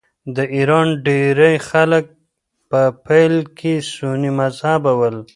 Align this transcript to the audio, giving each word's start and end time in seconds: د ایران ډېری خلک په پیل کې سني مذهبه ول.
د 0.35 0.37
ایران 0.55 0.87
ډېری 1.05 1.55
خلک 1.69 2.05
په 2.69 2.81
پیل 3.05 3.35
کې 3.57 3.73
سني 3.93 4.31
مذهبه 4.39 4.91
ول. 4.99 5.17